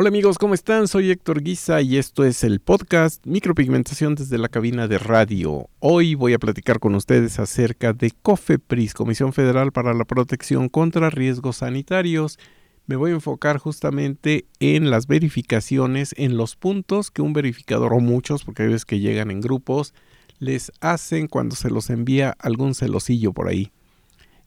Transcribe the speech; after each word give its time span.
Hola 0.00 0.10
amigos, 0.10 0.38
¿cómo 0.38 0.54
están? 0.54 0.86
Soy 0.86 1.10
Héctor 1.10 1.42
Guisa 1.42 1.82
y 1.82 1.96
esto 1.96 2.22
es 2.22 2.44
el 2.44 2.60
podcast 2.60 3.26
Micropigmentación 3.26 4.14
desde 4.14 4.38
la 4.38 4.48
cabina 4.48 4.86
de 4.86 4.96
radio. 4.96 5.68
Hoy 5.80 6.14
voy 6.14 6.34
a 6.34 6.38
platicar 6.38 6.78
con 6.78 6.94
ustedes 6.94 7.40
acerca 7.40 7.92
de 7.94 8.12
COFEPRIS, 8.12 8.94
Comisión 8.94 9.32
Federal 9.32 9.72
para 9.72 9.94
la 9.94 10.04
Protección 10.04 10.68
contra 10.68 11.10
Riesgos 11.10 11.56
Sanitarios. 11.56 12.38
Me 12.86 12.94
voy 12.94 13.10
a 13.10 13.14
enfocar 13.14 13.58
justamente 13.58 14.46
en 14.60 14.88
las 14.88 15.08
verificaciones, 15.08 16.14
en 16.16 16.36
los 16.36 16.54
puntos 16.54 17.10
que 17.10 17.20
un 17.20 17.32
verificador 17.32 17.92
o 17.92 17.98
muchos, 17.98 18.44
porque 18.44 18.62
hay 18.62 18.68
veces 18.68 18.84
que 18.84 19.00
llegan 19.00 19.32
en 19.32 19.40
grupos, 19.40 19.94
les 20.38 20.70
hacen 20.80 21.26
cuando 21.26 21.56
se 21.56 21.70
los 21.70 21.90
envía 21.90 22.36
algún 22.38 22.76
celosillo 22.76 23.32
por 23.32 23.48
ahí. 23.48 23.72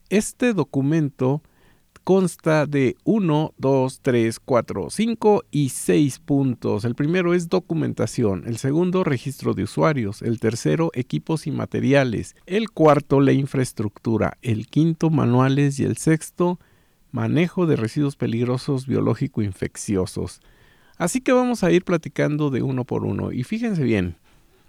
Este 0.09 0.54
documento 0.54 1.43
consta 2.04 2.65
de 2.65 2.97
1, 3.04 3.54
2, 3.57 3.99
3, 4.02 4.39
4, 4.39 4.89
5 4.89 5.43
y 5.52 5.70
6 5.70 6.20
puntos. 6.20 6.85
El 6.85 6.95
primero 6.95 7.34
es 7.34 7.49
documentación, 7.49 8.43
el 8.48 8.57
segundo 8.57 9.03
registro 9.03 9.53
de 9.53 9.63
usuarios, 9.63 10.21
el 10.21 10.40
tercero 10.40 10.91
equipos 10.93 11.48
y 11.48 11.52
materiales, 11.52 12.35
el 12.45 12.71
cuarto 12.71 13.20
la 13.20 13.34
infraestructura, 13.34 14.38
el 14.41 14.67
quinto 14.67 15.09
manuales 15.09 15.79
y 15.79 15.84
el 15.84 15.98
sexto 15.98 16.59
manejo 17.12 17.66
de 17.66 17.76
residuos 17.76 18.15
peligrosos 18.15 18.88
biológico 18.88 19.41
infecciosos. 19.41 20.41
Así 20.98 21.21
que 21.21 21.31
vamos 21.31 21.63
a 21.63 21.71
ir 21.71 21.84
platicando 21.84 22.49
de 22.49 22.62
uno 22.62 22.85
por 22.85 23.05
uno 23.05 23.31
y 23.31 23.43
fíjense 23.43 23.84
bien. 23.84 24.18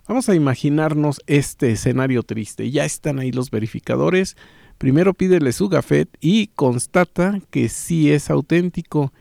Vamos 0.08 0.28
a 0.28 0.34
imaginarnos 0.34 1.20
este 1.26 1.70
escenario 1.70 2.24
triste. 2.24 2.70
Ya 2.70 2.84
están 2.84 3.20
ahí 3.20 3.30
los 3.30 3.50
verificadores 3.50 4.36
Primero 4.78 5.14
pídele 5.14 5.52
su 5.52 5.68
gafet 5.68 6.08
y 6.20 6.48
constata 6.48 7.40
que 7.50 7.68
sí 7.68 8.10
es 8.10 8.30
auténtico. 8.30 9.12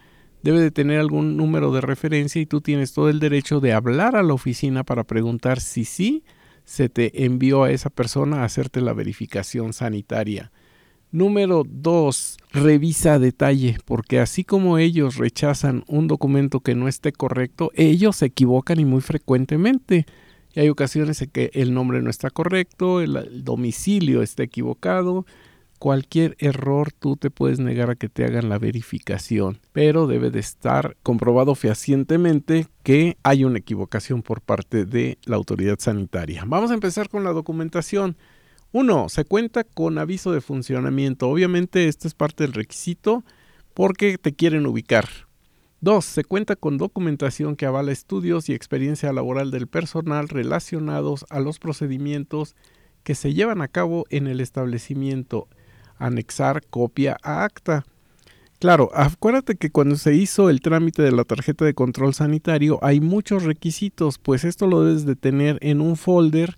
Debe 0.44 0.60
de 0.60 0.72
tener 0.72 1.00
algún 1.00 1.38
número 1.38 1.72
de 1.72 1.82
referencia 1.82 2.42
y 2.42 2.48
tú 2.48 2.62
tienes 2.62 2.94
todo 2.94 3.10
el 3.10 3.20
derecho 3.20 3.60
de 3.60 3.74
hablar 3.74 4.16
a 4.16 4.24
la 4.24 4.34
oficina 4.34 4.84
para 4.84 5.04
preguntar 5.04 5.60
si 5.60 5.86
sí 5.86 6.24
se 6.66 6.90
te 6.90 7.26
envió 7.26 7.64
a 7.64 7.72
esa 7.72 7.90
persona 7.90 8.42
a 8.42 8.46
hacerte 8.46 8.82
la 8.82 8.94
verificación 8.94 9.74
sanitaria. 9.74 10.52
Número 11.12 11.64
2. 11.68 12.38
Revisa 12.54 13.20
detalle, 13.20 13.78
porque 13.84 14.20
así 14.20 14.46
como 14.46 14.78
ellos 14.78 15.18
rechazan 15.18 15.84
un 15.88 16.08
documento 16.08 16.62
que 16.62 16.74
no 16.74 16.88
esté 16.88 17.12
correcto, 17.12 17.72
ellos 17.76 18.16
se 18.16 18.28
equivocan 18.28 18.80
y 18.80 18.86
muy 18.86 19.02
frecuentemente. 19.02 20.06
Y 20.54 20.62
hay 20.62 20.70
ocasiones 20.70 21.22
en 21.22 21.30
que 21.30 21.52
el 21.54 21.74
nombre 21.74 22.02
no 22.02 22.10
está 22.10 22.30
correcto, 22.30 23.02
el 23.02 23.44
domicilio 23.44 24.22
está 24.22 24.44
equivocado, 24.44 25.26
cualquier 25.82 26.36
error 26.38 26.92
tú 26.92 27.18
te 27.18 27.32
puedes 27.32 27.58
negar 27.58 27.90
a 27.90 27.96
que 27.96 28.08
te 28.08 28.24
hagan 28.24 28.50
la 28.50 28.60
verificación, 28.60 29.58
pero 29.74 30.06
debe 30.06 30.30
de 30.30 30.40
estar 30.40 30.96
comprobado 31.02 31.56
fehacientemente 31.56 32.68
que 32.84 33.18
hay 33.24 33.46
una 33.46 33.58
equivocación 33.58 34.22
por 34.22 34.42
parte 34.42 34.86
de 34.86 35.18
la 35.26 35.38
autoridad 35.38 35.80
sanitaria. 35.80 36.44
Vamos 36.46 36.70
a 36.70 36.76
empezar 36.76 37.10
con 37.10 37.24
la 37.24 37.32
documentación. 37.32 38.16
Uno, 38.72 39.10
se 39.10 39.26
cuenta 39.26 39.64
con 39.64 39.98
aviso 39.98 40.32
de 40.32 40.42
funcionamiento. 40.42 41.28
Obviamente 41.28 41.88
este 41.88 42.08
es 42.08 42.14
parte 42.14 42.44
del 42.44 42.54
requisito 42.54 43.24
porque 43.74 44.20
te 44.20 44.34
quieren 44.34 44.68
ubicar. 44.68 45.10
Dos, 45.80 46.06
se 46.06 46.24
cuenta 46.24 46.56
con 46.56 46.78
documentación 46.78 47.56
que 47.56 47.66
avala 47.66 47.92
estudios 47.92 48.50
y 48.50 48.54
experiencia 48.54 49.12
laboral 49.14 49.50
del 49.50 49.66
personal 49.66 50.30
relacionados 50.30 51.26
a 51.32 51.40
los 51.40 51.58
procedimientos 51.58 52.56
que 53.04 53.16
se 53.16 53.34
llevan 53.34 53.64
a 53.64 53.68
cabo 53.68 54.06
en 54.12 54.28
el 54.28 54.42
establecimiento 54.42 55.48
anexar 56.06 56.64
copia 56.70 57.18
a 57.24 57.44
acta. 57.44 57.86
Claro, 58.60 58.92
acuérdate 58.94 59.56
que 59.56 59.72
cuando 59.72 59.96
se 59.96 60.14
hizo 60.14 60.50
el 60.50 60.62
trámite 60.62 61.02
de 61.02 61.12
la 61.12 61.24
tarjeta 61.24 61.66
de 61.66 61.74
control 61.74 62.14
sanitario 62.14 62.78
hay 62.84 63.00
muchos 63.00 63.44
requisitos, 63.44 64.20
pues 64.20 64.44
esto 64.44 64.68
lo 64.68 64.84
debes 64.84 65.06
de 65.06 65.16
tener 65.16 65.58
en 65.62 65.82
un 65.82 65.96
folder 65.96 66.58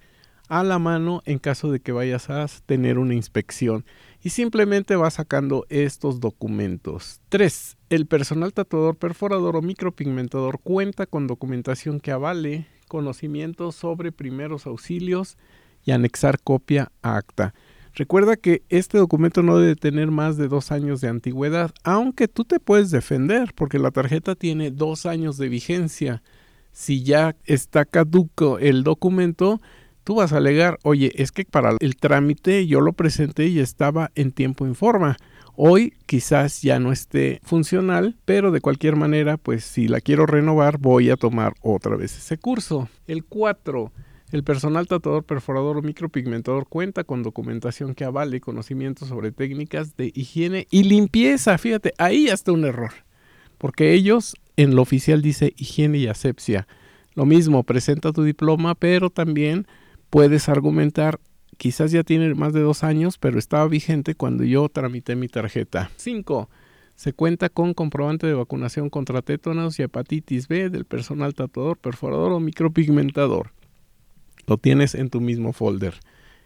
a 0.49 0.63
la 0.63 0.79
mano 0.79 1.21
en 1.25 1.39
caso 1.39 1.71
de 1.71 1.79
que 1.79 1.93
vayas 1.93 2.29
a 2.29 2.45
tener 2.65 2.97
una 2.99 3.13
inspección 3.13 3.85
y 4.21 4.29
simplemente 4.29 4.95
vas 4.95 5.15
sacando 5.15 5.65
estos 5.69 6.19
documentos. 6.19 7.21
3. 7.29 7.77
El 7.89 8.05
personal 8.05 8.53
tatuador, 8.53 8.97
perforador 8.97 9.55
o 9.55 9.61
micropigmentador 9.61 10.59
cuenta 10.59 11.05
con 11.05 11.27
documentación 11.27 11.99
que 11.99 12.11
avale 12.11 12.67
conocimientos 12.87 13.75
sobre 13.75 14.11
primeros 14.11 14.67
auxilios 14.67 15.37
y 15.85 15.91
anexar 15.91 16.39
copia 16.41 16.91
a 17.01 17.17
acta. 17.17 17.53
Recuerda 17.95 18.37
que 18.37 18.63
este 18.69 18.97
documento 18.97 19.43
no 19.43 19.59
debe 19.59 19.75
tener 19.75 20.09
más 20.09 20.35
de 20.35 20.47
dos 20.47 20.71
años 20.71 20.99
de 20.99 21.09
antigüedad, 21.09 21.71
aunque 21.83 22.27
tú 22.27 22.43
te 22.43 22.59
puedes 22.59 22.89
defender 22.89 23.53
porque 23.53 23.77
la 23.77 23.91
tarjeta 23.91 24.33
tiene 24.33 24.71
dos 24.71 25.05
años 25.05 25.37
de 25.37 25.47
vigencia. 25.47 26.23
Si 26.71 27.03
ya 27.03 27.35
está 27.45 27.85
caduco 27.85 28.57
el 28.57 28.83
documento, 28.83 29.61
tú 30.03 30.15
vas 30.15 30.33
a 30.33 30.37
alegar, 30.37 30.79
oye, 30.81 31.11
es 31.15 31.31
que 31.31 31.45
para 31.45 31.77
el 31.79 31.95
trámite 31.97 32.65
yo 32.65 32.81
lo 32.81 32.93
presenté 32.93 33.45
y 33.45 33.59
estaba 33.59 34.09
en 34.15 34.31
tiempo 34.31 34.65
y 34.67 34.73
forma. 34.73 35.17
Hoy 35.55 35.93
quizás 36.07 36.63
ya 36.63 36.79
no 36.79 36.91
esté 36.91 37.41
funcional, 37.43 38.15
pero 38.25 38.49
de 38.49 38.59
cualquier 38.59 38.95
manera, 38.95 39.37
pues 39.37 39.65
si 39.65 39.87
la 39.87 40.01
quiero 40.01 40.25
renovar, 40.25 40.79
voy 40.79 41.11
a 41.11 41.15
tomar 41.15 41.53
otra 41.61 41.95
vez 41.95 42.17
ese 42.17 42.39
curso. 42.39 42.89
El 43.05 43.23
4 43.23 43.91
el 44.33 44.43
personal 44.43 44.87
tatuador, 44.87 45.23
perforador 45.25 45.77
o 45.77 45.83
micropigmentador 45.83 46.67
cuenta 46.67 47.03
con 47.03 47.21
documentación 47.21 47.93
que 47.93 48.03
avale 48.03 48.41
conocimientos 48.41 49.09
sobre 49.09 49.31
técnicas 49.31 49.95
de 49.95 50.11
higiene 50.15 50.65
y 50.71 50.85
limpieza. 50.85 51.55
Fíjate, 51.59 51.93
ahí 51.99 52.25
está 52.25 52.51
un 52.51 52.65
error. 52.65 52.93
Porque 53.59 53.93
ellos 53.93 54.33
en 54.57 54.75
lo 54.75 54.81
oficial 54.81 55.21
dice 55.21 55.53
higiene 55.55 55.99
y 55.99 56.07
asepsia. 56.07 56.67
Lo 57.13 57.27
mismo, 57.27 57.61
presenta 57.61 58.11
tu 58.11 58.23
diploma, 58.23 58.73
pero 58.73 59.11
también 59.11 59.67
puedes 60.09 60.49
argumentar, 60.49 61.19
quizás 61.57 61.91
ya 61.91 62.01
tiene 62.01 62.33
más 62.33 62.53
de 62.53 62.61
dos 62.61 62.83
años, 62.83 63.19
pero 63.19 63.37
estaba 63.37 63.67
vigente 63.67 64.15
cuando 64.15 64.43
yo 64.45 64.67
tramité 64.67 65.15
mi 65.15 65.27
tarjeta. 65.27 65.91
5. 65.97 66.49
Se 66.95 67.13
cuenta 67.13 67.49
con 67.49 67.75
comprobante 67.75 68.25
de 68.25 68.33
vacunación 68.33 68.89
contra 68.89 69.21
tétanos 69.21 69.77
y 69.77 69.83
hepatitis 69.83 70.47
B 70.47 70.71
del 70.71 70.85
personal 70.85 71.35
tatuador, 71.35 71.77
perforador 71.77 72.31
o 72.31 72.39
micropigmentador. 72.39 73.51
Lo 74.47 74.57
tienes 74.57 74.95
en 74.95 75.09
tu 75.09 75.21
mismo 75.21 75.53
folder. 75.53 75.95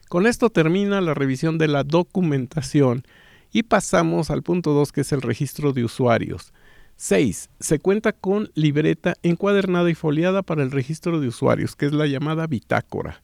Con 0.09 0.25
esto 0.25 0.49
termina 0.49 1.01
la 1.01 1.13
revisión 1.13 1.57
de 1.57 1.67
la 1.67 1.83
documentación 1.83 3.03
y 3.51 3.63
pasamos 3.63 4.29
al 4.29 4.43
punto 4.43 4.73
2 4.73 4.91
que 4.91 5.01
es 5.01 5.11
el 5.11 5.21
registro 5.21 5.73
de 5.73 5.83
usuarios. 5.83 6.53
6. 6.95 7.49
Se 7.59 7.79
cuenta 7.79 8.13
con 8.13 8.49
libreta 8.55 9.15
encuadernada 9.21 9.89
y 9.89 9.95
foliada 9.95 10.41
para 10.41 10.63
el 10.63 10.71
registro 10.71 11.19
de 11.19 11.27
usuarios, 11.27 11.75
que 11.75 11.85
es 11.85 11.91
la 11.91 12.07
llamada 12.07 12.47
bitácora 12.47 13.21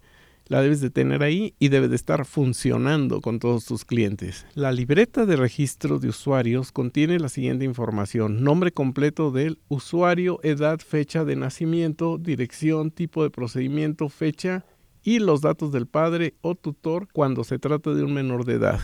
la 0.47 0.61
debes 0.61 0.81
de 0.81 0.89
tener 0.89 1.23
ahí 1.23 1.55
y 1.59 1.69
debe 1.69 1.87
de 1.87 1.95
estar 1.95 2.25
funcionando 2.25 3.21
con 3.21 3.39
todos 3.39 3.65
tus 3.65 3.85
clientes. 3.85 4.45
La 4.55 4.71
libreta 4.71 5.25
de 5.25 5.35
registro 5.35 5.99
de 5.99 6.09
usuarios 6.09 6.71
contiene 6.71 7.19
la 7.19 7.29
siguiente 7.29 7.65
información. 7.65 8.43
Nombre 8.43 8.71
completo 8.71 9.31
del 9.31 9.59
usuario, 9.67 10.39
edad, 10.43 10.79
fecha 10.79 11.25
de 11.25 11.35
nacimiento, 11.35 12.17
dirección, 12.17 12.91
tipo 12.91 13.23
de 13.23 13.29
procedimiento, 13.29 14.09
fecha 14.09 14.65
y 15.03 15.19
los 15.19 15.41
datos 15.41 15.71
del 15.71 15.87
padre 15.87 16.35
o 16.41 16.55
tutor 16.55 17.07
cuando 17.11 17.43
se 17.43 17.59
trata 17.59 17.93
de 17.93 18.03
un 18.03 18.13
menor 18.13 18.45
de 18.45 18.53
edad. 18.53 18.79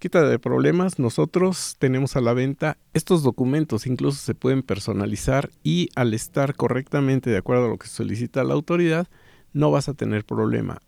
Quita 0.00 0.28
de 0.28 0.38
problemas, 0.40 0.98
nosotros 0.98 1.76
tenemos 1.78 2.16
a 2.16 2.20
la 2.20 2.32
venta 2.34 2.76
estos 2.92 3.22
documentos, 3.22 3.86
incluso 3.86 4.18
se 4.18 4.34
pueden 4.34 4.62
personalizar 4.62 5.50
y 5.62 5.88
al 5.94 6.12
estar 6.12 6.56
correctamente 6.56 7.30
de 7.30 7.36
acuerdo 7.36 7.66
a 7.66 7.68
lo 7.68 7.78
que 7.78 7.86
solicita 7.86 8.42
la 8.42 8.54
autoridad, 8.54 9.06
no 9.56 9.70
vas 9.70 9.88
a 9.88 9.94
tener 9.94 10.24
problema. 10.26 10.82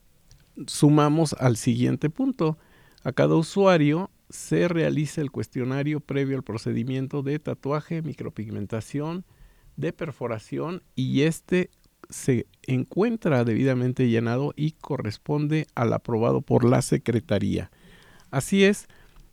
Sumamos 0.67 1.33
al 1.33 1.57
siguiente 1.57 2.11
punto. 2.11 2.59
A 3.03 3.13
cada 3.13 3.35
usuario 3.35 4.11
se 4.29 4.69
realiza 4.69 5.23
el 5.23 5.31
cuestionario 5.31 6.01
previo 6.01 6.37
al 6.37 6.43
procedimiento 6.43 7.23
de 7.23 7.39
tatuaje, 7.39 8.03
micropigmentación, 8.03 9.25
de 9.77 9.95
perforación 9.95 10.83
y 10.95 11.23
este 11.23 11.71
se 12.11 12.47
encuentra 12.67 13.45
debidamente 13.45 14.09
llenado 14.09 14.53
y 14.55 14.73
corresponde 14.73 15.67
al 15.75 15.93
aprobado 15.95 16.43
por 16.43 16.65
la 16.65 16.83
Secretaría. 16.83 17.71
Así 18.31 18.65
es, 18.65 18.87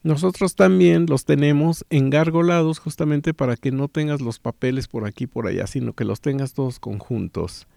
nosotros 0.04 0.56
también 0.56 1.08
los 1.10 1.26
tenemos 1.26 1.86
engargolados 1.90 2.80
justamente 2.80 3.34
para 3.34 3.58
que 3.58 3.72
no 3.72 3.90
tengas 3.90 4.22
los 4.22 4.40
papeles 4.40 4.88
por 4.88 5.06
aquí 5.06 5.28
por 5.28 5.48
allá, 5.48 5.68
sino 5.68 5.92
que 5.92 6.06
los 6.06 6.22
tengas 6.22 6.54
todos 6.54 6.80
conjuntos. 6.80 7.68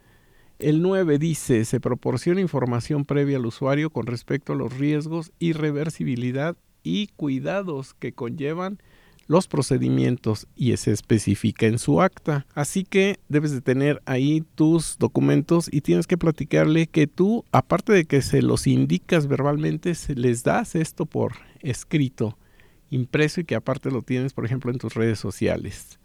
El 0.58 0.82
9 0.82 1.18
dice, 1.20 1.64
se 1.64 1.78
proporciona 1.78 2.40
información 2.40 3.04
previa 3.04 3.36
al 3.36 3.46
usuario 3.46 3.90
con 3.90 4.06
respecto 4.06 4.52
a 4.52 4.56
los 4.56 4.76
riesgos, 4.76 5.30
irreversibilidad 5.38 6.56
y 6.82 7.06
cuidados 7.14 7.94
que 7.94 8.12
conllevan 8.12 8.78
los 9.28 9.46
procedimientos 9.46 10.48
y 10.56 10.76
se 10.76 10.90
especifica 10.90 11.66
en 11.66 11.78
su 11.78 12.02
acta. 12.02 12.44
Así 12.54 12.82
que 12.82 13.20
debes 13.28 13.52
de 13.52 13.60
tener 13.60 14.02
ahí 14.04 14.42
tus 14.56 14.98
documentos 14.98 15.68
y 15.70 15.82
tienes 15.82 16.08
que 16.08 16.18
platicarle 16.18 16.88
que 16.88 17.06
tú, 17.06 17.44
aparte 17.52 17.92
de 17.92 18.06
que 18.06 18.20
se 18.20 18.42
los 18.42 18.66
indicas 18.66 19.28
verbalmente, 19.28 19.94
se 19.94 20.16
les 20.16 20.42
das 20.42 20.74
esto 20.74 21.06
por 21.06 21.34
escrito, 21.60 22.36
impreso 22.90 23.42
y 23.42 23.44
que 23.44 23.54
aparte 23.54 23.92
lo 23.92 24.02
tienes, 24.02 24.32
por 24.32 24.44
ejemplo, 24.44 24.72
en 24.72 24.78
tus 24.78 24.94
redes 24.94 25.20
sociales. 25.20 26.00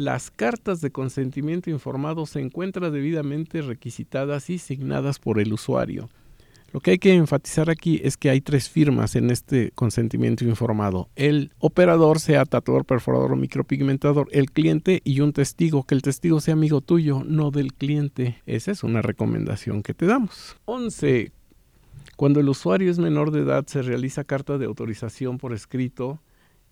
Las 0.00 0.30
cartas 0.30 0.80
de 0.80 0.90
consentimiento 0.90 1.68
informado 1.68 2.24
se 2.24 2.40
encuentran 2.40 2.90
debidamente 2.90 3.60
requisitadas 3.60 4.48
y 4.48 4.58
signadas 4.58 5.18
por 5.18 5.38
el 5.38 5.52
usuario. 5.52 6.08
Lo 6.72 6.80
que 6.80 6.92
hay 6.92 6.98
que 6.98 7.12
enfatizar 7.12 7.68
aquí 7.68 8.00
es 8.02 8.16
que 8.16 8.30
hay 8.30 8.40
tres 8.40 8.70
firmas 8.70 9.14
en 9.14 9.28
este 9.30 9.72
consentimiento 9.72 10.44
informado. 10.44 11.10
El 11.16 11.52
operador 11.58 12.18
sea 12.18 12.46
tatuador, 12.46 12.86
perforador 12.86 13.32
o 13.32 13.36
micropigmentador, 13.36 14.28
el 14.30 14.52
cliente 14.52 15.02
y 15.04 15.20
un 15.20 15.32
testigo, 15.32 15.82
que 15.82 15.96
el 15.96 16.02
testigo 16.02 16.40
sea 16.40 16.54
amigo 16.54 16.80
tuyo, 16.80 17.22
no 17.26 17.50
del 17.50 17.74
cliente. 17.74 18.40
Esa 18.46 18.70
es 18.70 18.82
una 18.82 19.02
recomendación 19.02 19.82
que 19.82 19.92
te 19.94 20.06
damos. 20.06 20.56
11. 20.64 21.32
Cuando 22.16 22.40
el 22.40 22.48
usuario 22.48 22.90
es 22.90 22.98
menor 22.98 23.32
de 23.32 23.40
edad 23.40 23.66
se 23.66 23.82
realiza 23.82 24.24
carta 24.24 24.56
de 24.56 24.66
autorización 24.66 25.38
por 25.38 25.52
escrito 25.52 26.20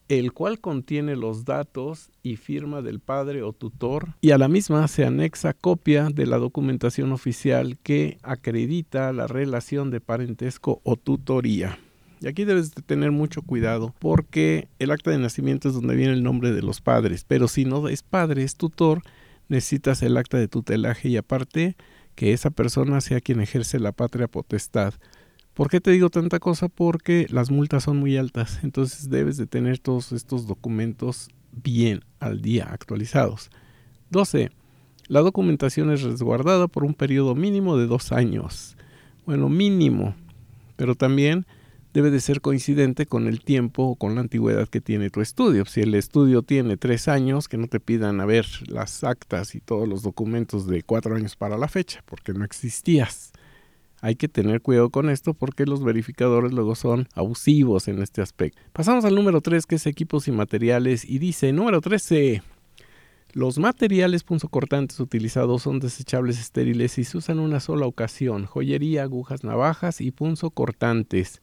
el 0.08 0.32
cual 0.32 0.58
contiene 0.60 1.16
los 1.16 1.44
datos 1.44 2.10
y 2.22 2.37
firma 2.37 2.82
del 2.82 3.00
padre 3.00 3.43
o 3.43 3.52
tutor, 3.52 4.14
y 4.20 4.31
a 4.31 4.38
la 4.38 4.49
misma 4.49 4.88
se 4.88 5.05
anexa 5.05 5.52
copia 5.52 6.08
de 6.12 6.26
la 6.26 6.38
documentación 6.38 7.12
oficial 7.12 7.78
que 7.82 8.19
acredita 8.22 9.12
la 9.12 9.26
relación 9.26 9.90
de 9.90 10.00
parentesco 10.00 10.81
o 10.84 10.96
tutoría. 10.96 11.78
Y 12.20 12.26
aquí 12.26 12.44
debes 12.44 12.75
de 12.75 12.82
tener 12.82 13.12
mucho 13.12 13.43
cuidado 13.43 13.94
porque 13.99 14.69
el 14.78 14.90
acta 14.90 15.10
de 15.10 15.19
nacimiento 15.19 15.69
es 15.69 15.75
donde 15.75 15.94
viene 15.94 16.14
el 16.14 16.25
nombre 16.25 16.52
de 16.52 16.62
los 16.62 16.81
padres, 16.81 17.25
pero 17.26 17.46
si 17.46 17.64
no 17.64 17.88
es 17.88 18.02
padre, 18.02 18.43
es 18.43 18.56
tutor, 18.56 19.02
necesitas 19.49 20.02
el 20.02 20.16
acta 20.16 20.38
de 20.38 20.49
tutelaje 20.49 21.08
y 21.08 21.16
aparte 21.16 21.76
que 22.14 22.32
esa 22.32 22.50
persona 22.50 23.00
sea 23.00 23.20
quien 23.20 23.40
ejerce 23.40 23.78
la 23.78 23.93
patria 23.93 24.26
potestad. 24.26 24.94
¿Por 25.58 25.69
qué 25.69 25.81
te 25.81 25.90
digo 25.90 26.08
tanta 26.08 26.38
cosa? 26.38 26.69
Porque 26.69 27.26
las 27.31 27.50
multas 27.50 27.82
son 27.82 27.96
muy 27.96 28.16
altas, 28.16 28.60
entonces 28.62 29.10
debes 29.10 29.37
de 29.38 29.49
tener 29.49 29.81
todos 29.81 30.12
estos 30.12 30.46
documentos 30.46 31.31
bien 31.50 32.05
al 32.20 32.43
día 32.43 32.69
actualizados. 32.70 33.50
12. 34.10 34.52
La 35.08 35.19
documentación 35.19 35.90
es 35.90 36.02
resguardada 36.02 36.69
por 36.69 36.84
un 36.84 36.94
periodo 36.94 37.34
mínimo 37.34 37.76
de 37.76 37.88
dos 37.88 38.12
años. 38.12 38.76
Bueno, 39.26 39.49
mínimo, 39.49 40.14
pero 40.76 40.94
también 40.94 41.44
debe 41.93 42.12
de 42.12 42.20
ser 42.20 42.40
coincidente 42.40 43.06
con 43.06 43.26
el 43.26 43.40
tiempo 43.40 43.82
o 43.82 43.96
con 43.96 44.14
la 44.14 44.20
antigüedad 44.20 44.69
que 44.69 44.81
tiene 44.81 45.11
tu 45.11 45.22
estudio. 45.22 45.64
Si 45.64 45.81
el 45.81 45.96
estudio 45.96 46.43
tiene 46.43 46.76
tres 46.76 47.08
años, 47.08 47.49
que 47.49 47.56
no 47.56 47.66
te 47.66 47.81
pidan 47.81 48.20
a 48.20 48.26
ver 48.26 48.46
las 48.69 49.02
actas 49.02 49.56
y 49.56 49.61
todos 49.61 49.88
los 49.88 50.02
documentos 50.02 50.69
de 50.69 50.84
cuatro 50.84 51.16
años 51.16 51.34
para 51.34 51.58
la 51.58 51.66
fecha, 51.66 52.04
porque 52.06 52.32
no 52.32 52.44
existías. 52.44 53.32
Hay 54.00 54.15
que 54.15 54.29
tener 54.29 54.62
cuidado 54.62 54.91
con 54.91 55.11
esto 55.11 55.35
porque 55.35 55.67
los 55.67 55.83
verificadores 55.83 56.53
luego 56.53 56.75
son 56.75 57.09
abusivos 57.15 57.89
en 57.89 58.00
este 58.00 58.23
aspecto. 58.23 58.61
Pasamos 58.73 59.05
al 59.05 59.15
número 59.15 59.41
3 59.41 59.67
que 59.67 59.77
es 59.77 59.87
equipos 59.87 60.29
y 60.29 60.33
materiales 60.33 61.05
y 61.05 61.19
dice 61.19 61.53
número 61.53 61.81
13. 61.81 62.43
Los 63.33 63.59
materiales 63.59 64.25
punzocortantes 64.25 64.99
utilizados 65.00 65.62
son 65.62 65.81
desechables 65.81 66.41
estériles 66.41 66.99
y 66.99 67.05
se 67.05 67.19
usan 67.19 67.39
una 67.41 67.61
sola 67.61 67.87
ocasión, 67.87 68.47
joyería, 68.47 69.03
agujas, 69.03 69.45
navajas 69.45 70.00
y 70.00 70.12
punzocortantes. 70.12 71.43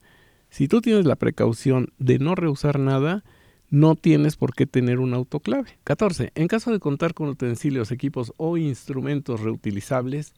Si 0.50 0.66
tú 0.66 0.80
tienes 0.80 1.06
la 1.06 1.16
precaución 1.16 1.92
de 1.98 2.18
no 2.18 2.34
reusar 2.34 2.80
nada, 2.80 3.22
no 3.68 3.94
tienes 3.94 4.36
por 4.36 4.54
qué 4.54 4.66
tener 4.66 4.98
un 4.98 5.14
autoclave. 5.14 5.78
14. 5.84 6.32
En 6.34 6.48
caso 6.48 6.72
de 6.72 6.80
contar 6.80 7.14
con 7.14 7.28
utensilios, 7.28 7.92
equipos 7.92 8.32
o 8.36 8.56
instrumentos 8.56 9.40
reutilizables, 9.40 10.34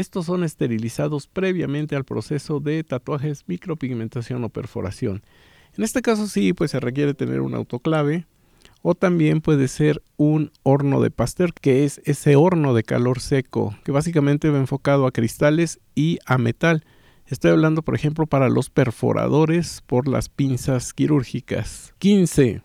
estos 0.00 0.26
son 0.26 0.44
esterilizados 0.44 1.26
previamente 1.26 1.96
al 1.96 2.04
proceso 2.04 2.60
de 2.60 2.84
tatuajes, 2.84 3.44
micropigmentación 3.46 4.44
o 4.44 4.48
perforación. 4.48 5.22
En 5.76 5.84
este 5.84 6.02
caso 6.02 6.26
sí, 6.26 6.52
pues 6.52 6.70
se 6.70 6.80
requiere 6.80 7.14
tener 7.14 7.40
un 7.40 7.54
autoclave 7.54 8.26
o 8.82 8.94
también 8.94 9.40
puede 9.40 9.66
ser 9.66 10.02
un 10.16 10.52
horno 10.62 11.00
de 11.00 11.10
Pasteur, 11.10 11.52
que 11.52 11.84
es 11.84 12.00
ese 12.04 12.36
horno 12.36 12.74
de 12.74 12.84
calor 12.84 13.20
seco, 13.20 13.76
que 13.84 13.92
básicamente 13.92 14.50
va 14.50 14.58
enfocado 14.58 15.06
a 15.06 15.12
cristales 15.12 15.80
y 15.94 16.18
a 16.26 16.38
metal. 16.38 16.84
Estoy 17.26 17.50
hablando, 17.50 17.82
por 17.82 17.94
ejemplo, 17.94 18.26
para 18.26 18.48
los 18.48 18.70
perforadores 18.70 19.82
por 19.86 20.06
las 20.06 20.28
pinzas 20.28 20.94
quirúrgicas. 20.94 21.92
15. 21.98 22.62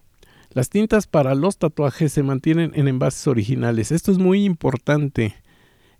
Las 0.51 0.69
tintas 0.69 1.07
para 1.07 1.33
los 1.33 1.57
tatuajes 1.57 2.13
se 2.13 2.21
mantienen 2.21 2.73
en 2.75 2.87
envases 2.87 3.27
originales. 3.27 3.91
Esto 3.91 4.11
es 4.11 4.19
muy 4.19 4.45
importante. 4.45 5.35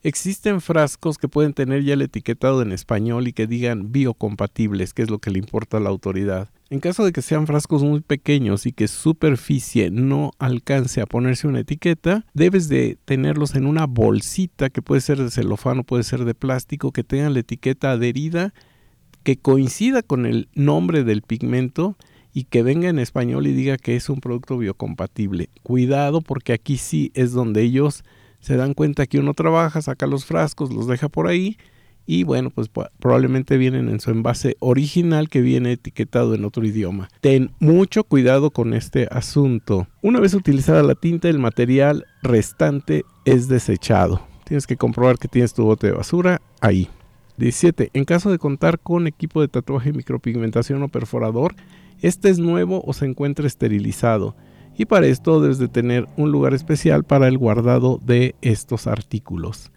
Existen 0.06 0.60
frascos 0.60 1.18
que 1.18 1.30
pueden 1.30 1.54
tener 1.54 1.82
ya 1.86 1.94
el 1.94 2.02
etiquetado 2.02 2.62
en 2.62 2.74
español 2.74 3.26
y 3.26 3.32
que 3.32 3.48
digan 3.48 3.94
biocompatibles, 3.94 4.94
que 4.94 5.02
es 5.02 5.10
lo 5.10 5.20
que 5.20 5.32
le 5.32 5.40
importa 5.40 5.78
a 5.78 5.80
la 5.80 5.90
autoridad. 5.90 6.50
En 6.70 6.82
caso 6.82 7.06
de 7.06 7.14
que 7.14 7.22
sean 7.22 7.48
frascos 7.48 7.84
muy 7.84 8.02
pequeños 8.02 8.66
y 8.66 8.74
que 8.74 8.90
su 8.90 9.00
superficie 9.00 9.92
no 9.92 10.32
alcance 10.40 11.00
a 11.00 11.06
ponerse 11.06 11.48
una 11.48 11.62
etiqueta, 11.62 12.26
debes 12.34 12.68
de 12.68 12.98
tenerlos 13.06 13.56
en 13.56 13.66
una 13.66 13.86
bolsita 13.86 14.70
que 14.70 14.82
puede 14.82 15.00
ser 15.00 15.20
de 15.20 15.32
celofano, 15.32 15.86
puede 15.86 16.04
ser 16.04 16.26
de 16.26 16.36
plástico, 16.36 16.92
que 16.92 17.06
tengan 17.06 17.34
la 17.34 17.40
etiqueta 17.40 17.92
adherida, 17.92 18.54
que 19.24 19.38
coincida 19.38 20.02
con 20.02 20.26
el 20.26 20.50
nombre 20.54 21.06
del 21.06 21.22
pigmento 21.22 21.96
y 22.34 22.44
que 22.44 22.62
venga 22.62 22.90
en 22.90 23.00
español 23.00 23.48
y 23.48 23.54
diga 23.54 23.78
que 23.78 23.96
es 23.96 24.10
un 24.10 24.20
producto 24.20 24.58
biocompatible. 24.58 25.50
Cuidado 25.62 26.20
porque 26.20 26.52
aquí 26.52 26.76
sí 26.76 27.14
es 27.14 27.32
donde 27.32 27.62
ellos 27.62 28.04
se 28.44 28.58
dan 28.58 28.74
cuenta 28.74 29.08
que 29.08 29.20
uno 29.20 29.34
trabaja, 29.34 29.82
saca 29.82 30.06
los 30.06 30.26
frascos, 30.26 30.74
los 30.74 30.86
deja 30.86 31.08
por 31.08 31.28
ahí 31.28 31.58
y 32.06 32.26
bueno, 32.26 32.50
pues 32.50 32.70
probablemente 33.00 33.56
vienen 33.56 33.88
en 33.88 34.02
su 34.02 34.12
envase 34.12 34.58
original 34.60 35.30
que 35.30 35.40
viene 35.40 35.72
etiquetado 35.72 36.36
en 36.36 36.44
otro 36.44 36.66
idioma. 36.66 37.08
Ten 37.22 37.52
mucho 37.60 38.04
cuidado 38.04 38.52
con 38.52 38.74
este 38.74 39.08
asunto. 39.12 39.88
Una 40.02 40.20
vez 40.20 40.34
utilizada 40.34 40.84
la 40.84 40.96
tinta, 40.96 41.30
el 41.30 41.40
material 41.40 42.06
restante 42.22 43.06
es 43.24 43.48
desechado. 43.48 44.28
Tienes 44.44 44.68
que 44.68 44.76
comprobar 44.76 45.18
que 45.18 45.30
tienes 45.30 45.54
tu 45.54 45.64
bote 45.64 45.88
de 45.88 45.94
basura 45.94 46.42
ahí. 46.60 46.90
17. 47.38 47.92
En 47.94 48.04
caso 48.04 48.30
de 48.30 48.40
contar 48.40 48.78
con 48.78 49.08
equipo 49.08 49.40
de 49.40 49.48
tatuaje, 49.48 49.94
micropigmentación 49.94 50.84
o 50.84 50.90
perforador, 50.90 51.56
este 52.02 52.30
es 52.30 52.40
nuevo 52.40 52.84
o 52.86 52.92
se 52.92 53.06
encuentra 53.06 53.48
esterilizado 53.48 54.36
y 54.78 54.86
para 54.86 55.08
esto 55.08 55.42
debes 55.42 55.58
de 55.58 55.68
tener 55.68 56.08
un 56.18 56.32
lugar 56.32 56.54
especial 56.54 57.04
para 57.04 57.28
el 57.28 57.38
guardado 57.38 58.00
de 58.04 58.36
estos 58.42 58.88
artículos 58.88 59.72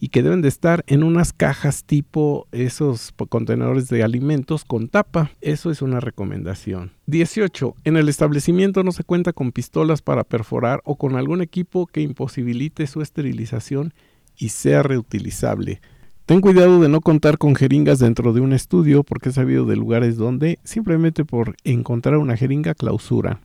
y 0.00 0.08
que 0.08 0.22
deben 0.22 0.42
de 0.42 0.48
estar 0.48 0.84
en 0.86 1.02
unas 1.02 1.32
cajas 1.32 1.84
tipo 1.84 2.46
esos 2.52 3.12
contenedores 3.28 3.88
de 3.88 4.02
alimentos 4.02 4.64
con 4.64 4.88
tapa. 4.88 5.30
Eso 5.40 5.70
es 5.70 5.82
una 5.82 6.00
recomendación. 6.00 6.92
18. 7.06 7.74
En 7.84 7.96
el 7.96 8.08
establecimiento 8.08 8.82
no 8.84 8.92
se 8.92 9.04
cuenta 9.04 9.32
con 9.32 9.52
pistolas 9.52 10.02
para 10.02 10.24
perforar 10.24 10.80
o 10.84 10.96
con 10.96 11.16
algún 11.16 11.40
equipo 11.40 11.86
que 11.86 12.02
imposibilite 12.02 12.86
su 12.86 13.00
esterilización 13.00 13.94
y 14.36 14.50
sea 14.50 14.82
reutilizable. 14.82 15.80
Ten 16.26 16.40
cuidado 16.40 16.80
de 16.80 16.88
no 16.88 17.00
contar 17.00 17.38
con 17.38 17.54
jeringas 17.54 18.00
dentro 18.00 18.32
de 18.32 18.40
un 18.40 18.52
estudio 18.52 19.04
porque 19.04 19.28
he 19.28 19.32
sabido 19.32 19.64
de 19.64 19.76
lugares 19.76 20.16
donde 20.16 20.58
simplemente 20.64 21.24
por 21.24 21.54
encontrar 21.62 22.16
una 22.16 22.36
jeringa 22.36 22.74
clausura. 22.74 23.40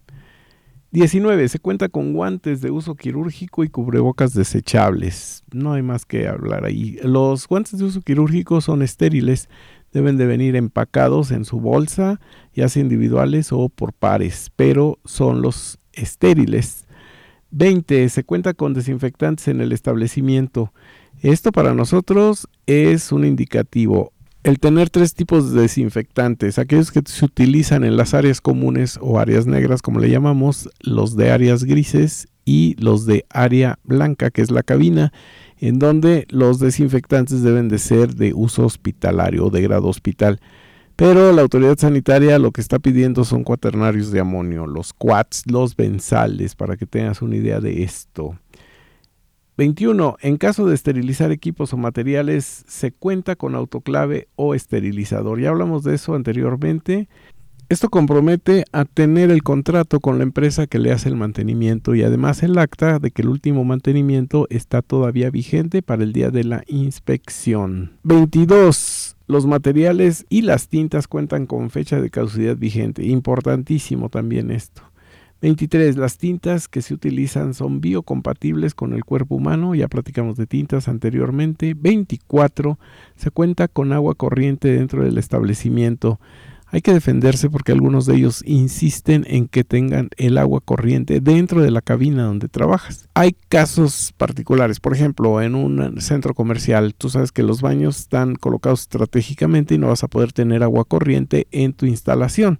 19. 0.91 1.47
Se 1.47 1.59
cuenta 1.59 1.87
con 1.87 2.11
guantes 2.11 2.59
de 2.59 2.69
uso 2.69 2.95
quirúrgico 2.95 3.63
y 3.63 3.69
cubrebocas 3.69 4.33
desechables. 4.33 5.43
No 5.53 5.71
hay 5.71 5.81
más 5.81 6.05
que 6.05 6.27
hablar 6.27 6.65
ahí. 6.65 6.99
Los 7.01 7.47
guantes 7.47 7.79
de 7.79 7.85
uso 7.85 8.01
quirúrgico 8.01 8.59
son 8.59 8.81
estériles. 8.81 9.47
Deben 9.93 10.17
de 10.17 10.25
venir 10.25 10.57
empacados 10.57 11.31
en 11.31 11.45
su 11.45 11.61
bolsa, 11.61 12.19
ya 12.53 12.67
sea 12.67 12.81
individuales 12.81 13.53
o 13.53 13.69
por 13.69 13.93
pares, 13.93 14.51
pero 14.57 14.99
son 15.05 15.41
los 15.41 15.79
estériles. 15.93 16.85
20. 17.51 18.09
Se 18.09 18.25
cuenta 18.25 18.53
con 18.53 18.73
desinfectantes 18.73 19.47
en 19.47 19.61
el 19.61 19.71
establecimiento. 19.71 20.73
Esto 21.21 21.53
para 21.53 21.73
nosotros 21.73 22.49
es 22.65 23.13
un 23.13 23.23
indicativo 23.23 24.11
el 24.43 24.59
tener 24.59 24.89
tres 24.89 25.13
tipos 25.13 25.53
de 25.53 25.61
desinfectantes, 25.61 26.57
aquellos 26.57 26.91
que 26.91 27.01
se 27.05 27.25
utilizan 27.25 27.83
en 27.83 27.95
las 27.95 28.13
áreas 28.13 28.41
comunes 28.41 28.97
o 29.01 29.19
áreas 29.19 29.45
negras, 29.45 29.81
como 29.81 29.99
le 29.99 30.09
llamamos, 30.09 30.69
los 30.79 31.15
de 31.15 31.31
áreas 31.31 31.63
grises 31.63 32.27
y 32.43 32.75
los 32.79 33.05
de 33.05 33.25
área 33.29 33.77
blanca, 33.83 34.31
que 34.31 34.41
es 34.41 34.49
la 34.49 34.63
cabina, 34.63 35.13
en 35.59 35.77
donde 35.77 36.25
los 36.29 36.59
desinfectantes 36.59 37.43
deben 37.43 37.69
de 37.69 37.77
ser 37.77 38.15
de 38.15 38.33
uso 38.33 38.65
hospitalario 38.65 39.45
o 39.45 39.49
de 39.51 39.61
grado 39.61 39.87
hospital. 39.87 40.39
Pero 40.95 41.31
la 41.31 41.43
autoridad 41.43 41.77
sanitaria 41.77 42.39
lo 42.39 42.51
que 42.51 42.61
está 42.61 42.79
pidiendo 42.79 43.25
son 43.25 43.43
cuaternarios 43.43 44.11
de 44.11 44.19
amonio, 44.19 44.65
los 44.65 44.91
quats, 44.93 45.43
los 45.45 45.75
benzales, 45.75 46.55
para 46.55 46.77
que 46.77 46.87
tengas 46.87 47.21
una 47.21 47.35
idea 47.35 47.59
de 47.59 47.83
esto. 47.83 48.39
21. 49.57 50.17
En 50.21 50.37
caso 50.37 50.65
de 50.65 50.75
esterilizar 50.75 51.31
equipos 51.31 51.73
o 51.73 51.77
materiales, 51.77 52.63
se 52.67 52.91
cuenta 52.91 53.35
con 53.35 53.55
autoclave 53.55 54.27
o 54.35 54.55
esterilizador. 54.55 55.39
Ya 55.39 55.49
hablamos 55.49 55.83
de 55.83 55.95
eso 55.95 56.15
anteriormente. 56.15 57.07
Esto 57.71 57.87
compromete 57.87 58.65
a 58.73 58.83
tener 58.83 59.31
el 59.31 59.43
contrato 59.43 60.01
con 60.01 60.17
la 60.17 60.23
empresa 60.23 60.67
que 60.67 60.77
le 60.77 60.91
hace 60.91 61.07
el 61.07 61.15
mantenimiento 61.15 61.95
y 61.95 62.03
además 62.03 62.43
el 62.43 62.57
acta 62.57 62.99
de 62.99 63.11
que 63.11 63.21
el 63.21 63.29
último 63.29 63.63
mantenimiento 63.63 64.45
está 64.49 64.81
todavía 64.81 65.29
vigente 65.29 65.81
para 65.81 66.03
el 66.03 66.11
día 66.11 66.31
de 66.31 66.43
la 66.43 66.63
inspección. 66.67 67.93
22. 68.03 69.15
Los 69.25 69.45
materiales 69.45 70.25
y 70.27 70.41
las 70.41 70.67
tintas 70.67 71.07
cuentan 71.07 71.45
con 71.45 71.69
fecha 71.69 72.01
de 72.01 72.09
caducidad 72.09 72.57
vigente. 72.57 73.05
Importantísimo 73.05 74.09
también 74.09 74.51
esto. 74.51 74.90
23. 75.41 75.97
Las 75.97 76.17
tintas 76.17 76.67
que 76.67 76.81
se 76.81 76.93
utilizan 76.93 77.53
son 77.53 77.81
biocompatibles 77.81 78.75
con 78.75 78.93
el 78.93 79.03
cuerpo 79.03 79.35
humano, 79.35 79.73
ya 79.73 79.87
platicamos 79.87 80.37
de 80.37 80.45
tintas 80.45 80.87
anteriormente. 80.87 81.73
24. 81.75 82.77
Se 83.15 83.31
cuenta 83.31 83.67
con 83.67 83.91
agua 83.91 84.15
corriente 84.15 84.71
dentro 84.71 85.03
del 85.03 85.17
establecimiento. 85.17 86.19
Hay 86.73 86.81
que 86.81 86.93
defenderse 86.93 87.49
porque 87.49 87.73
algunos 87.73 88.05
de 88.05 88.15
ellos 88.15 88.43
insisten 88.45 89.25
en 89.27 89.49
que 89.49 89.65
tengan 89.65 90.09
el 90.15 90.37
agua 90.37 90.61
corriente 90.63 91.19
dentro 91.19 91.61
de 91.61 91.69
la 91.69 91.81
cabina 91.81 92.23
donde 92.23 92.47
trabajas. 92.47 93.09
Hay 93.13 93.35
casos 93.49 94.13
particulares, 94.15 94.79
por 94.79 94.93
ejemplo, 94.93 95.41
en 95.41 95.55
un 95.55 95.99
centro 95.99 96.33
comercial, 96.33 96.95
tú 96.95 97.09
sabes 97.09 97.33
que 97.33 97.43
los 97.43 97.61
baños 97.61 97.99
están 97.99 98.35
colocados 98.35 98.81
estratégicamente 98.81 99.75
y 99.75 99.79
no 99.79 99.87
vas 99.87 100.05
a 100.05 100.07
poder 100.07 100.31
tener 100.31 100.63
agua 100.63 100.85
corriente 100.85 101.45
en 101.51 101.73
tu 101.73 101.87
instalación 101.87 102.59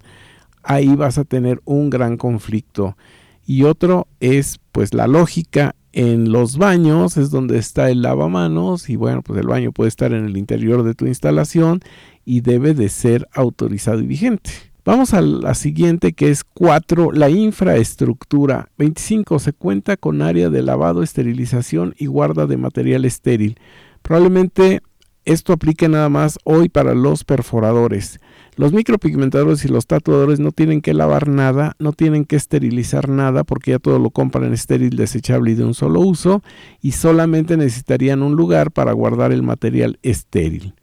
ahí 0.63 0.96
vas 0.96 1.18
a 1.18 1.24
tener 1.24 1.62
un 1.65 1.89
gran 1.89 2.18
conflicto. 2.18 2.98
Y 3.46 3.63
otro 3.63 4.08
es 4.20 4.60
pues 4.72 4.94
la 4.94 5.08
lógica 5.08 5.75
en 5.94 6.32
los 6.32 6.58
baños 6.58 7.18
es 7.18 7.32
donde 7.32 7.58
está 7.58 7.89
el 7.89 8.01
lavamanos 8.01 8.89
y 8.89 8.96
bueno, 8.96 9.22
pues 9.22 9.39
el 9.39 9.48
baño 9.48 9.72
puede 9.72 9.89
estar 9.89 10.13
en 10.13 10.25
el 10.25 10.38
interior 10.38 10.84
de 10.84 10.94
tu 10.94 11.06
instalación 11.06 11.82
y 12.24 12.41
debe 12.41 12.74
de 12.74 12.88
ser 12.88 13.27
autorizado 13.34 14.00
y 14.00 14.08
vigente. 14.08 14.51
Vamos 14.86 15.13
a 15.13 15.22
la 15.22 15.53
siguiente 15.53 16.13
que 16.13 16.32
es 16.32 16.44
4, 16.44 17.12
la 17.12 17.30
infraestructura. 17.30 18.70
25, 18.77 19.38
se 19.38 19.53
cuenta 19.53 19.98
con 19.98 20.22
área 20.22 20.50
de 20.50 20.63
lavado, 20.63 21.03
esterilización 21.03 21.94
y 21.98 22.08
guarda 22.08 22.48
de 22.48 22.58
material 22.58 23.06
estéril. 23.06 23.60
Probablemente 24.01 24.82
esto 25.24 25.53
aplique 25.53 25.88
nada 25.88 26.10
más 26.10 26.39
hoy 26.46 26.70
para 26.70 26.96
los 26.96 27.24
perforadores. 27.24 28.20
Los 28.58 28.74
micropigmentadores 28.74 29.63
y 29.63 29.70
los 29.70 29.88
tatuadores 29.88 30.39
no 30.39 30.51
tienen 30.51 30.81
que 30.81 30.93
lavar 30.93 31.27
nada, 31.27 31.75
no 31.79 31.93
tienen 31.93 32.25
que 32.25 32.36
esterilizar 32.36 33.08
nada 33.08 33.43
porque 33.43 33.72
ya 33.72 33.79
todo 33.79 33.98
lo 33.98 34.10
compran 34.10 34.53
estéril, 34.53 34.98
desechable 34.98 35.51
y 35.51 35.55
de 35.55 35.63
un 35.63 35.74
solo 35.74 36.01
uso 36.01 36.43
y 36.81 36.91
solamente 36.91 37.55
necesitarían 37.55 38.22
un 38.22 38.36
lugar 38.36 38.72
para 38.72 38.91
guardar 38.91 39.31
el 39.31 39.41
material 39.41 40.00
estéril. 40.03 40.74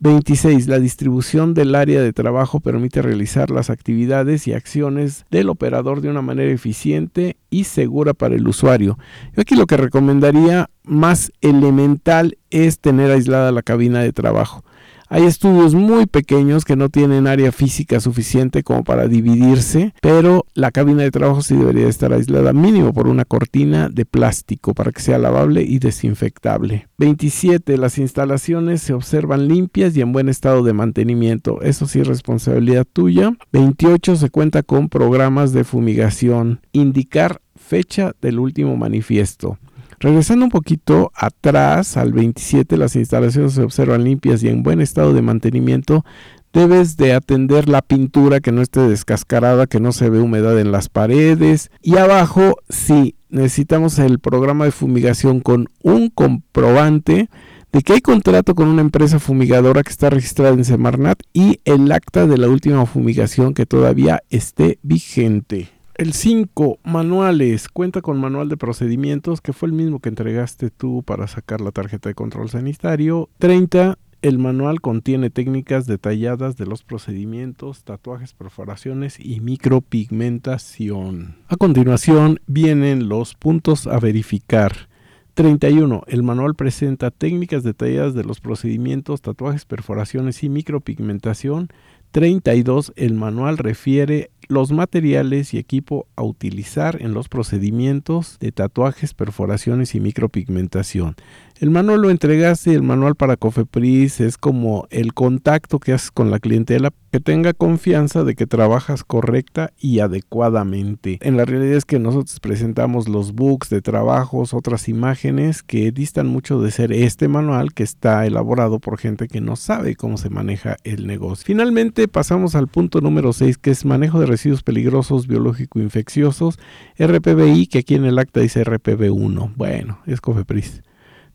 26. 0.00 0.68
La 0.68 0.78
distribución 0.78 1.54
del 1.54 1.74
área 1.74 2.00
de 2.00 2.12
trabajo 2.12 2.60
permite 2.60 3.02
realizar 3.02 3.50
las 3.50 3.68
actividades 3.68 4.46
y 4.46 4.52
acciones 4.52 5.26
del 5.30 5.48
operador 5.48 6.00
de 6.00 6.08
una 6.08 6.22
manera 6.22 6.52
eficiente 6.52 7.36
y 7.50 7.64
segura 7.64 8.14
para 8.14 8.36
el 8.36 8.46
usuario. 8.46 8.96
Aquí 9.36 9.56
lo 9.56 9.66
que 9.66 9.76
recomendaría 9.76 10.70
más 10.84 11.32
elemental 11.40 12.38
es 12.50 12.78
tener 12.78 13.10
aislada 13.10 13.50
la 13.50 13.62
cabina 13.62 14.00
de 14.00 14.12
trabajo. 14.12 14.64
Hay 15.10 15.24
estudios 15.24 15.74
muy 15.74 16.04
pequeños 16.04 16.66
que 16.66 16.76
no 16.76 16.90
tienen 16.90 17.26
área 17.26 17.50
física 17.50 17.98
suficiente 17.98 18.62
como 18.62 18.84
para 18.84 19.08
dividirse, 19.08 19.94
pero 20.02 20.44
la 20.54 20.70
cabina 20.70 21.02
de 21.02 21.10
trabajo 21.10 21.40
sí 21.40 21.56
debería 21.56 21.88
estar 21.88 22.12
aislada 22.12 22.52
mínimo 22.52 22.92
por 22.92 23.08
una 23.08 23.24
cortina 23.24 23.88
de 23.88 24.04
plástico 24.04 24.74
para 24.74 24.92
que 24.92 25.00
sea 25.00 25.18
lavable 25.18 25.62
y 25.62 25.78
desinfectable. 25.78 26.88
27. 26.98 27.78
Las 27.78 27.96
instalaciones 27.96 28.82
se 28.82 28.92
observan 28.92 29.48
limpias 29.48 29.96
y 29.96 30.02
en 30.02 30.12
buen 30.12 30.28
estado 30.28 30.62
de 30.62 30.74
mantenimiento. 30.74 31.62
Eso 31.62 31.86
sí 31.86 32.00
es 32.00 32.06
responsabilidad 32.06 32.86
tuya. 32.90 33.32
28. 33.52 34.16
Se 34.16 34.28
cuenta 34.28 34.62
con 34.62 34.90
programas 34.90 35.52
de 35.52 35.64
fumigación. 35.64 36.60
Indicar 36.72 37.40
fecha 37.56 38.14
del 38.20 38.38
último 38.38 38.76
manifiesto. 38.76 39.58
Regresando 40.00 40.44
un 40.44 40.50
poquito 40.50 41.10
atrás, 41.14 41.96
al 41.96 42.12
27, 42.12 42.76
las 42.76 42.94
instalaciones 42.94 43.54
se 43.54 43.62
observan 43.62 44.04
limpias 44.04 44.42
y 44.42 44.48
en 44.48 44.62
buen 44.62 44.80
estado 44.80 45.12
de 45.12 45.22
mantenimiento. 45.22 46.04
Debes 46.52 46.96
de 46.96 47.14
atender 47.14 47.68
la 47.68 47.82
pintura 47.82 48.38
que 48.40 48.52
no 48.52 48.62
esté 48.62 48.80
descascarada, 48.80 49.66
que 49.66 49.80
no 49.80 49.90
se 49.92 50.08
ve 50.08 50.20
humedad 50.20 50.58
en 50.60 50.70
las 50.70 50.88
paredes. 50.88 51.70
Y 51.82 51.96
abajo, 51.96 52.56
sí, 52.68 53.16
necesitamos 53.28 53.98
el 53.98 54.20
programa 54.20 54.66
de 54.66 54.70
fumigación 54.70 55.40
con 55.40 55.68
un 55.82 56.10
comprobante 56.10 57.28
de 57.72 57.82
que 57.82 57.94
hay 57.94 58.00
contrato 58.00 58.54
con 58.54 58.68
una 58.68 58.82
empresa 58.82 59.18
fumigadora 59.18 59.82
que 59.82 59.90
está 59.90 60.10
registrada 60.10 60.54
en 60.54 60.64
Semarnat 60.64 61.20
y 61.32 61.60
el 61.64 61.90
acta 61.90 62.26
de 62.26 62.38
la 62.38 62.48
última 62.48 62.86
fumigación 62.86 63.52
que 63.52 63.66
todavía 63.66 64.22
esté 64.30 64.78
vigente. 64.82 65.77
El 65.98 66.12
5, 66.12 66.78
manuales. 66.84 67.68
Cuenta 67.68 68.02
con 68.02 68.20
manual 68.20 68.48
de 68.48 68.56
procedimientos, 68.56 69.40
que 69.40 69.52
fue 69.52 69.66
el 69.66 69.72
mismo 69.72 69.98
que 69.98 70.08
entregaste 70.08 70.70
tú 70.70 71.02
para 71.02 71.26
sacar 71.26 71.60
la 71.60 71.72
tarjeta 71.72 72.08
de 72.08 72.14
control 72.14 72.48
sanitario. 72.50 73.28
30, 73.38 73.98
el 74.22 74.38
manual 74.38 74.80
contiene 74.80 75.30
técnicas 75.30 75.86
detalladas 75.86 76.56
de 76.56 76.66
los 76.66 76.84
procedimientos, 76.84 77.82
tatuajes, 77.82 78.32
perforaciones 78.32 79.18
y 79.18 79.40
micropigmentación. 79.40 81.38
A 81.48 81.56
continuación 81.56 82.38
vienen 82.46 83.08
los 83.08 83.34
puntos 83.34 83.88
a 83.88 83.98
verificar. 83.98 84.88
31. 85.34 86.04
El 86.06 86.22
manual 86.22 86.54
presenta 86.54 87.10
técnicas 87.10 87.64
detalladas 87.64 88.14
de 88.14 88.22
los 88.22 88.40
procedimientos, 88.40 89.20
tatuajes, 89.20 89.64
perforaciones 89.64 90.44
y 90.44 90.48
micropigmentación. 90.48 91.70
32. 92.12 92.92
El 92.94 93.14
manual 93.14 93.58
refiere 93.58 94.30
los 94.48 94.72
materiales 94.72 95.52
y 95.52 95.58
equipo 95.58 96.08
a 96.16 96.22
utilizar 96.22 97.00
en 97.00 97.12
los 97.12 97.28
procedimientos 97.28 98.38
de 98.40 98.50
tatuajes, 98.50 99.14
perforaciones 99.14 99.94
y 99.94 100.00
micropigmentación. 100.00 101.16
El 101.60 101.70
manual 101.70 102.02
lo 102.02 102.10
entregaste 102.10 102.70
y 102.70 102.74
el 102.74 102.84
manual 102.84 103.16
para 103.16 103.36
Cofepris 103.36 104.20
es 104.20 104.38
como 104.38 104.86
el 104.90 105.12
contacto 105.12 105.80
que 105.80 105.92
haces 105.92 106.12
con 106.12 106.30
la 106.30 106.38
clientela 106.38 106.92
que 107.10 107.18
tenga 107.18 107.52
confianza 107.52 108.22
de 108.22 108.36
que 108.36 108.46
trabajas 108.46 109.02
correcta 109.02 109.72
y 109.76 109.98
adecuadamente. 109.98 111.18
En 111.20 111.36
la 111.36 111.44
realidad 111.44 111.76
es 111.76 111.84
que 111.84 111.98
nosotros 111.98 112.38
presentamos 112.38 113.08
los 113.08 113.32
books 113.32 113.70
de 113.70 113.82
trabajos, 113.82 114.54
otras 114.54 114.88
imágenes 114.88 115.64
que 115.64 115.90
distan 115.90 116.28
mucho 116.28 116.62
de 116.62 116.70
ser 116.70 116.92
este 116.92 117.26
manual 117.26 117.74
que 117.74 117.82
está 117.82 118.24
elaborado 118.24 118.78
por 118.78 118.96
gente 118.96 119.26
que 119.26 119.40
no 119.40 119.56
sabe 119.56 119.96
cómo 119.96 120.16
se 120.16 120.30
maneja 120.30 120.76
el 120.84 121.08
negocio. 121.08 121.44
Finalmente 121.44 122.06
pasamos 122.06 122.54
al 122.54 122.68
punto 122.68 123.00
número 123.00 123.32
6 123.32 123.58
que 123.58 123.72
es 123.72 123.84
manejo 123.84 124.20
de 124.20 124.26
residuos 124.26 124.62
peligrosos 124.62 125.26
biológico-infecciosos, 125.26 126.56
RPBI 127.00 127.66
que 127.66 127.78
aquí 127.78 127.96
en 127.96 128.04
el 128.04 128.20
acta 128.20 128.38
dice 128.38 128.64
RPB1. 128.64 129.54
Bueno, 129.56 129.98
es 130.06 130.20
Cofepris. 130.20 130.82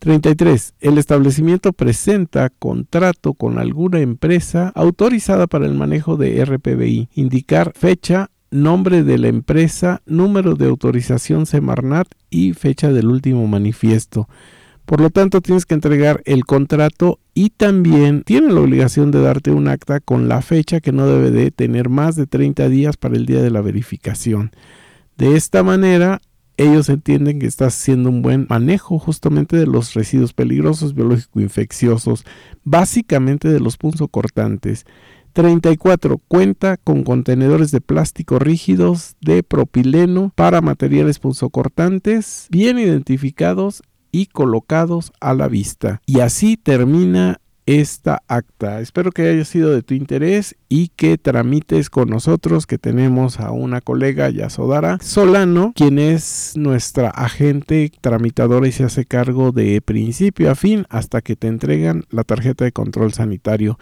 33. 0.03 0.73
El 0.81 0.97
establecimiento 0.97 1.71
presenta 1.71 2.49
contrato 2.49 3.35
con 3.35 3.57
alguna 3.57 4.01
empresa 4.01 4.69
autorizada 4.75 5.47
para 5.47 5.65
el 5.65 5.75
manejo 5.75 6.17
de 6.17 6.43
RPBI. 6.43 7.07
Indicar 7.13 7.71
fecha, 7.73 8.29
nombre 8.51 9.03
de 9.03 9.17
la 9.17 9.29
empresa, 9.29 10.01
número 10.05 10.55
de 10.55 10.65
autorización 10.65 11.45
Semarnat 11.45 12.09
y 12.29 12.51
fecha 12.51 12.91
del 12.91 13.07
último 13.07 13.47
manifiesto. 13.47 14.27
Por 14.83 14.99
lo 14.99 15.09
tanto, 15.09 15.39
tienes 15.39 15.65
que 15.65 15.75
entregar 15.75 16.21
el 16.25 16.43
contrato 16.43 17.21
y 17.33 17.51
también 17.51 18.23
tiene 18.23 18.51
la 18.51 18.59
obligación 18.59 19.09
de 19.09 19.21
darte 19.21 19.51
un 19.51 19.69
acta 19.69 20.01
con 20.01 20.27
la 20.27 20.41
fecha 20.41 20.81
que 20.81 20.91
no 20.91 21.07
debe 21.07 21.31
de 21.31 21.49
tener 21.51 21.87
más 21.87 22.17
de 22.17 22.27
30 22.27 22.67
días 22.67 22.97
para 22.97 23.15
el 23.15 23.25
día 23.25 23.41
de 23.41 23.51
la 23.51 23.61
verificación. 23.61 24.51
De 25.15 25.37
esta 25.37 25.63
manera, 25.63 26.19
ellos 26.57 26.89
entienden 26.89 27.39
que 27.39 27.47
estás 27.47 27.75
haciendo 27.75 28.09
un 28.09 28.21
buen 28.21 28.47
manejo 28.49 28.99
justamente 28.99 29.57
de 29.57 29.65
los 29.65 29.93
residuos 29.93 30.33
peligrosos 30.33 30.93
biológico-infecciosos, 30.93 32.25
básicamente 32.63 33.49
de 33.49 33.59
los 33.59 33.77
punzocortantes. 33.77 34.85
34. 35.33 36.19
Cuenta 36.27 36.77
con 36.77 37.03
contenedores 37.03 37.71
de 37.71 37.81
plástico 37.81 38.37
rígidos 38.37 39.15
de 39.19 39.41
propileno 39.41 40.31
para 40.35 40.61
materiales 40.61 41.19
punzocortantes 41.19 42.47
bien 42.51 42.77
identificados 42.77 43.81
y 44.11 44.27
colocados 44.27 45.11
a 45.19 45.33
la 45.33 45.47
vista. 45.47 46.01
Y 46.05 46.19
así 46.19 46.55
termina 46.55 47.41
esta 47.65 48.21
acta. 48.27 48.81
Espero 48.81 49.11
que 49.11 49.27
haya 49.27 49.45
sido 49.45 49.71
de 49.71 49.83
tu 49.83 49.93
interés 49.93 50.55
y 50.69 50.89
que 50.89 51.17
tramites 51.17 51.89
con 51.89 52.09
nosotros, 52.09 52.67
que 52.67 52.77
tenemos 52.77 53.39
a 53.39 53.51
una 53.51 53.81
colega, 53.81 54.29
Yasodara 54.29 54.97
Solano, 55.01 55.73
quien 55.75 55.99
es 55.99 56.53
nuestra 56.55 57.09
agente 57.09 57.91
tramitadora 58.01 58.67
y 58.67 58.71
se 58.71 58.83
hace 58.83 59.05
cargo 59.05 59.51
de 59.51 59.81
principio 59.81 60.51
a 60.51 60.55
fin 60.55 60.85
hasta 60.89 61.21
que 61.21 61.35
te 61.35 61.47
entregan 61.47 62.05
la 62.09 62.23
tarjeta 62.23 62.65
de 62.65 62.71
control 62.71 63.13
sanitario. 63.13 63.77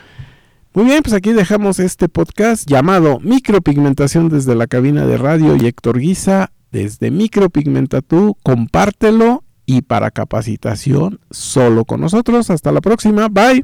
Muy 0.74 0.86
bien, 0.86 1.04
pues 1.04 1.14
aquí 1.14 1.34
dejamos 1.34 1.80
este 1.80 2.08
podcast 2.08 2.66
llamado 2.66 3.20
Micropigmentación 3.20 4.30
desde 4.30 4.56
la 4.56 4.68
cabina 4.68 5.06
de 5.06 5.18
radio 5.18 5.58
y 5.58 5.66
Héctor 5.66 6.00
Guisa 6.00 6.52
desde 6.72 7.12
Micropigmentatú. 7.12 8.38
Compártelo 8.42 9.44
y 9.66 9.82
para 9.82 10.12
capacitación 10.12 11.20
solo 11.30 11.84
con 11.84 12.00
nosotros. 12.00 12.50
Hasta 12.50 12.72
la 12.72 12.80
próxima. 12.80 13.28
Bye. 13.28 13.60